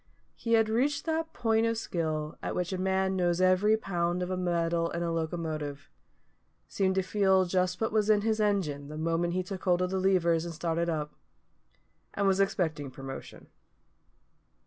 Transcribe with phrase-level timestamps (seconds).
[0.35, 4.39] He had reached that point of skill at which a man knows every pound of
[4.39, 5.91] metal in a locomotive;
[6.67, 9.91] seemed to feel just what was in his engine the moment he took hold of
[9.91, 11.13] the levers and started up;
[12.15, 13.45] and was expecting promotion.